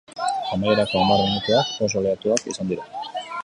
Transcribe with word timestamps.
Amaierako 0.53 0.97
hamar 1.01 1.21
minutuak 1.25 1.77
oso 1.89 2.05
lehiatuak 2.07 2.51
izan 2.55 2.73
dira. 2.73 2.91